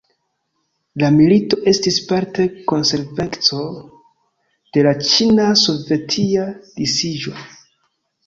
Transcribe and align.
La 1.01 1.09
milito 1.15 1.57
estis 1.71 1.97
parte 2.11 2.45
konsekvenco 2.71 3.59
de 4.77 4.87
la 4.87 4.95
Ĉina-sovetia 5.11 6.47
disiĝo. 6.81 7.37